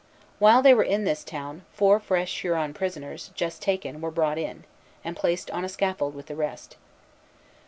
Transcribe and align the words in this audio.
While 0.39 0.63
they 0.63 0.73
were 0.73 0.81
in 0.81 1.03
this 1.03 1.23
town, 1.23 1.63
four 1.73 1.99
fresh 1.99 2.41
Huron 2.41 2.73
prisoners, 2.73 3.29
just 3.35 3.61
taken, 3.61 4.01
were 4.01 4.09
brought 4.09 4.39
in, 4.39 4.63
and 5.03 5.15
placed 5.15 5.51
on 5.51 5.61
the 5.61 5.69
scaffold 5.69 6.15
with 6.15 6.25
the 6.25 6.35
rest. 6.35 6.75